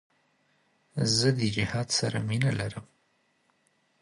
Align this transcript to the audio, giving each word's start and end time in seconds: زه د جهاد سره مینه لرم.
زه 1.15 1.27
د 1.39 1.41
جهاد 1.55 1.87
سره 1.99 2.17
مینه 2.27 2.51
لرم. 2.59 2.85